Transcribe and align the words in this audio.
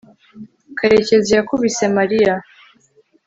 karekezi 0.77 1.31
yakubise 1.37 1.83
mariya 1.97 2.33